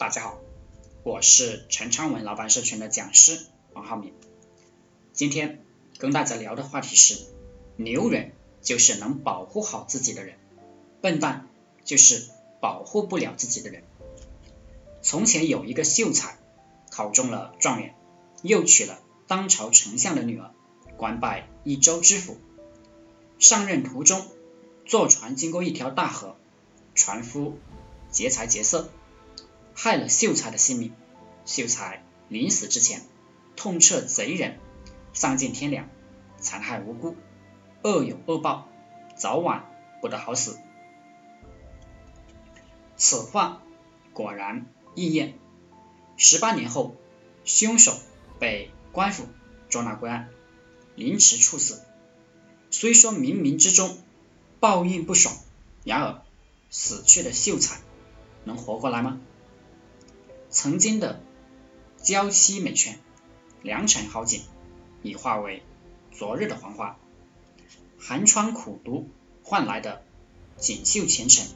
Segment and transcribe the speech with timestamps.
[0.00, 0.40] 大家好，
[1.02, 3.38] 我是陈昌文老板社群的讲师
[3.74, 4.14] 王浩明。
[5.12, 5.62] 今天
[5.98, 7.26] 跟大家聊的话题是：
[7.76, 8.32] 牛人
[8.62, 10.38] 就是能保护好自己的人，
[11.02, 11.50] 笨蛋
[11.84, 12.30] 就是
[12.62, 13.84] 保护不了自己的人。
[15.02, 16.38] 从前有一个秀才，
[16.90, 17.94] 考中了状元，
[18.40, 20.50] 又娶了当朝丞相的女儿，
[20.96, 22.38] 官拜一州知府。
[23.38, 24.26] 上任途中，
[24.86, 26.36] 坐船经过一条大河，
[26.94, 27.58] 船夫
[28.10, 28.88] 劫财劫色。
[29.82, 30.92] 害了秀才的性命，
[31.46, 33.00] 秀才临死之前
[33.56, 34.58] 痛斥贼人
[35.14, 35.88] 丧尽天良，
[36.38, 37.16] 残害无辜，
[37.82, 38.68] 恶有恶报，
[39.16, 39.64] 早晚
[40.02, 40.58] 不得好死。
[42.98, 43.62] 此话
[44.12, 44.66] 果然
[44.96, 45.38] 应验。
[46.18, 46.94] 十八年后，
[47.46, 47.98] 凶手
[48.38, 49.28] 被官府
[49.70, 50.28] 捉拿归案，
[50.94, 51.82] 凌迟处死。
[52.70, 53.96] 虽说冥冥之中
[54.60, 55.34] 报应不爽，
[55.84, 56.20] 然而
[56.68, 57.80] 死去的秀才
[58.44, 59.18] 能活过来吗？
[60.50, 61.22] 曾经的
[61.96, 62.96] 娇妻美眷、
[63.62, 64.42] 良辰好景，
[65.00, 65.62] 已化为
[66.10, 66.96] 昨日的黄花；
[68.00, 69.08] 寒窗苦读
[69.44, 70.02] 换来的
[70.56, 71.46] 锦绣前程，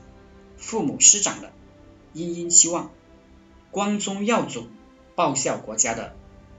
[0.56, 1.52] 父母师长的
[2.12, 2.92] 殷殷期望，
[3.72, 4.68] 光宗耀祖
[5.16, 6.14] 报效国家的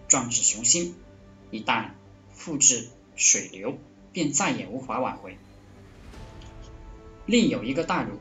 [0.09, 0.93] 壮志雄心，
[1.51, 1.91] 一旦
[2.33, 3.77] 付之水流，
[4.11, 5.37] 便再也无法挽回。
[7.25, 8.19] 另有一个大儒，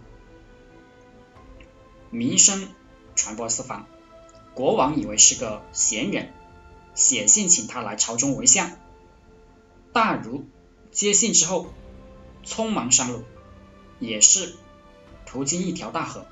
[2.10, 2.68] 名声
[3.16, 3.88] 传播四方。
[4.54, 6.32] 国王以为是个闲人，
[6.94, 8.70] 写信请他来朝中为相。
[9.92, 10.44] 大儒
[10.92, 11.66] 接信之后，
[12.44, 13.22] 匆忙上路，
[13.98, 14.54] 也是
[15.26, 16.26] 途经一条大河，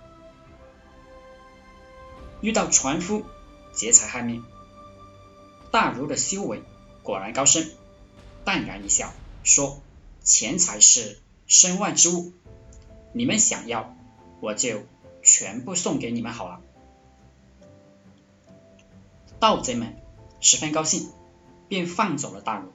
[2.40, 3.24] 遇到船夫
[3.72, 4.44] 劫财害命。
[5.72, 6.62] 大儒的修为
[7.02, 7.72] 果然高深，
[8.44, 9.80] 淡然一笑，说
[10.22, 12.32] ：“钱财是身外之物，
[13.12, 13.96] 你们想要，
[14.40, 14.82] 我就
[15.22, 16.60] 全部送给你们好了。”
[19.42, 19.96] 盗贼们
[20.38, 21.10] 十分高兴，
[21.66, 22.68] 便放走了大儒。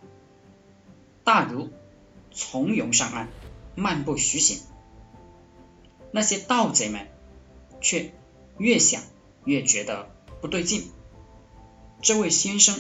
[1.24, 1.70] 大儒
[2.34, 3.30] 从容上岸，
[3.76, 4.60] 漫步徐行。
[6.12, 7.08] 那些盗贼们
[7.80, 8.12] 却
[8.58, 9.02] 越想
[9.46, 10.10] 越觉得
[10.42, 10.92] 不对劲。
[12.02, 12.78] 这位先生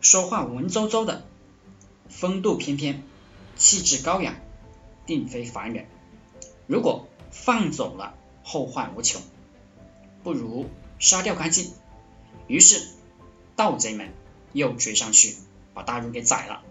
[0.00, 1.22] 说话文绉绉的，
[2.08, 3.04] 风度翩翩，
[3.54, 4.34] 气质高雅，
[5.06, 5.86] 定非凡人。
[6.66, 9.22] 如果放走了，后患无穷，
[10.24, 10.66] 不如
[10.98, 11.70] 杀掉干净。
[12.48, 12.98] 于是。
[13.60, 14.14] 盗贼们
[14.54, 15.36] 又追上去，
[15.74, 16.62] 把大儒给宰了。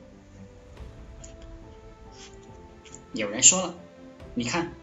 [3.13, 3.75] 有人说了，
[4.33, 4.73] 你看，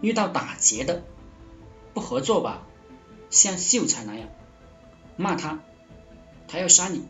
[0.00, 1.04] 遇到打劫的
[1.94, 2.66] 不合作吧，
[3.30, 4.28] 像秀才那样
[5.16, 5.60] 骂他，
[6.48, 7.02] 他要杀你；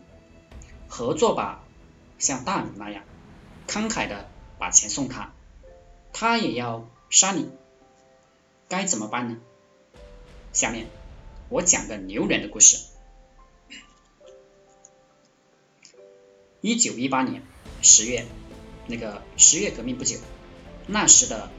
[0.86, 1.64] 合作吧，
[2.18, 3.04] 像大儒那样
[3.66, 4.28] 慷慨的
[4.58, 5.32] 把钱送他，
[6.12, 7.50] 他也要杀你。
[8.68, 9.38] 该怎么办呢？
[10.52, 10.88] 下面。
[11.52, 12.78] 我讲个牛人的故事。
[16.62, 17.42] 一九一八年
[17.82, 18.24] 十月，
[18.86, 20.16] 那个十月革命不久，
[20.86, 21.50] 那时的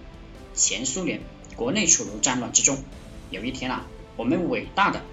[0.56, 1.22] 前苏联
[1.56, 2.84] 国内处于战乱之中。
[3.30, 3.86] 有一天啊，
[4.18, 5.04] 我们伟大的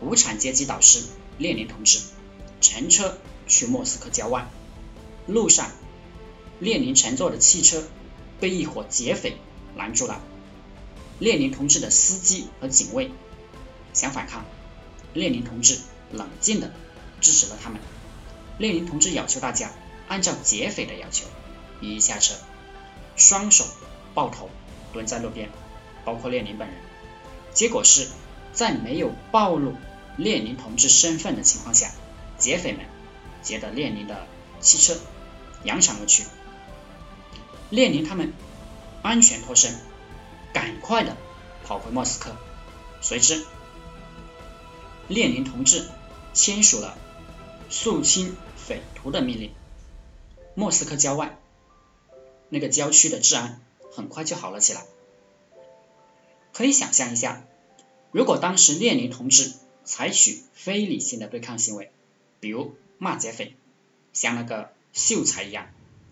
[0.00, 1.04] 无产阶级导师
[1.38, 2.00] 列宁同志
[2.60, 4.50] 乘车去莫斯科郊外，
[5.28, 5.70] 路上，
[6.58, 7.84] 列宁乘坐的汽车
[8.40, 9.36] 被一伙劫匪
[9.76, 10.20] 拦住了，
[11.20, 13.12] 列宁同志的司机和警卫。
[13.96, 14.44] 想反抗，
[15.14, 15.78] 列宁同志
[16.12, 16.70] 冷静的
[17.22, 17.80] 支持了他们。
[18.58, 19.70] 列宁同志要求大家
[20.06, 21.24] 按照劫匪的要求，
[21.80, 22.34] 一下车，
[23.16, 23.64] 双手
[24.12, 24.50] 抱头
[24.92, 25.48] 蹲在路边，
[26.04, 26.76] 包括列宁本人。
[27.54, 28.08] 结果是
[28.52, 29.72] 在没有暴露
[30.18, 31.90] 列宁同志身份的情况下，
[32.36, 32.84] 劫匪们
[33.42, 34.26] 劫得列宁的
[34.60, 34.94] 汽车，
[35.64, 36.24] 扬长而去。
[37.70, 38.34] 列宁他们
[39.00, 39.74] 安全脱身，
[40.52, 41.16] 赶快的
[41.64, 42.36] 跑回莫斯科。
[43.00, 43.46] 随之。
[45.08, 45.86] 列宁同志
[46.34, 46.98] 签署了
[47.70, 49.52] 肃清匪徒的命令。
[50.54, 51.38] 莫斯科郊外
[52.48, 53.60] 那个郊区的治安
[53.92, 54.84] 很快就好了起来。
[56.52, 57.44] 可以想象一下，
[58.10, 59.52] 如果当时列宁同志
[59.84, 61.90] 采取非理性的对抗行为，
[62.40, 63.54] 比如骂劫匪，
[64.12, 65.68] 像那个秀才一样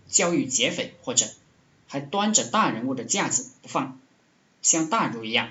[0.07, 1.25] 教育劫匪，或者
[1.87, 3.99] 还端着大人物的架子不放，
[4.61, 5.49] 像大儒一样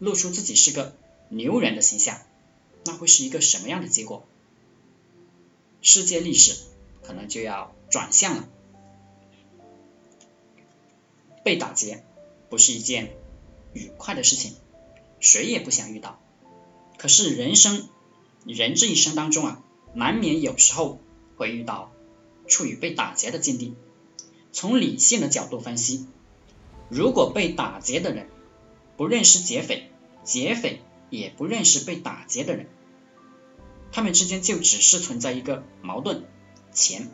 [0.00, 0.96] 露出自己是个
[1.28, 2.20] 牛人的形象。
[2.84, 4.26] 那会是一个什么样的结果？
[5.80, 6.56] 世界历史
[7.02, 8.48] 可能就要转向了。
[11.44, 12.04] 被打劫
[12.48, 13.16] 不是一件
[13.72, 14.54] 愉快的事情，
[15.18, 16.20] 谁也不想遇到。
[16.98, 17.88] 可是人生，
[18.46, 21.00] 人这一生当中啊，难免有时候
[21.36, 21.90] 会遇到
[22.46, 23.74] 处于被打劫的境地。
[24.52, 26.06] 从理性的角度分析，
[26.88, 28.28] 如果被打劫的人
[28.96, 29.90] 不认识劫匪，
[30.22, 30.80] 劫匪
[31.12, 32.68] 也不认识被打劫的人，
[33.92, 36.24] 他们之间就只是存在一个矛盾：
[36.72, 37.10] 钱。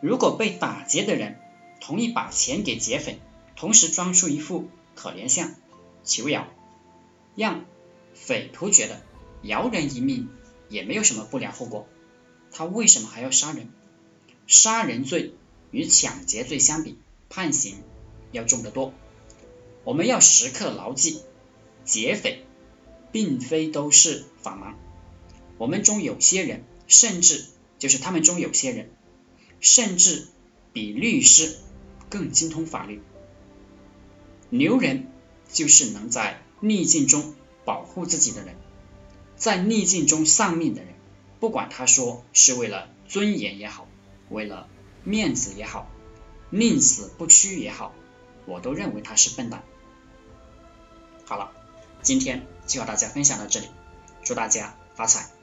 [0.00, 1.38] 如果被打劫的人
[1.78, 3.18] 同意把钱给劫匪，
[3.54, 5.54] 同时装出一副可怜相
[6.04, 6.48] 求饶，
[7.34, 7.66] 让
[8.14, 9.02] 匪徒觉得
[9.42, 10.30] 饶人一命
[10.70, 11.86] 也没有什么不良后果，
[12.50, 13.68] 他为什么还要杀人？
[14.46, 15.34] 杀人罪
[15.70, 16.96] 与抢劫罪相比，
[17.28, 17.76] 判刑
[18.32, 18.94] 要重得多。
[19.84, 21.20] 我们要时刻牢记，
[21.84, 22.45] 劫匪
[23.12, 24.74] 并非都是法盲，
[25.58, 27.44] 我们中有些人，甚至
[27.78, 28.90] 就是他们中有些人，
[29.60, 30.26] 甚至
[30.72, 31.56] 比律师
[32.10, 33.02] 更精通法律。
[34.50, 35.08] 牛人
[35.52, 38.54] 就是能在逆境中保护自己的人，
[39.36, 40.94] 在逆境中丧命的人，
[41.40, 43.88] 不管他说是为了尊严也好。
[44.28, 44.68] 为了
[45.04, 45.88] 面子也好，
[46.50, 47.94] 宁死不屈也好，
[48.44, 49.62] 我都认为他是笨蛋。
[51.24, 51.52] 好了，
[52.02, 53.70] 今天就和大家分享到这里，
[54.24, 55.35] 祝大家发财。